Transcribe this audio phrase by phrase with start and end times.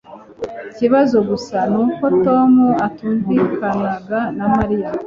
[0.71, 2.51] Ikibazo gusa ni uko Tom
[2.87, 4.89] atumvikanaga na Mariya.